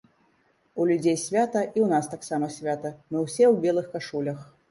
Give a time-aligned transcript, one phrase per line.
[0.83, 4.39] У людзей свята, і ў нас таксама свята, мы ўсе ў белых кашулях.